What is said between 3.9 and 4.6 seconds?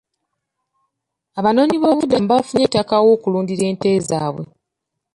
zaabwe.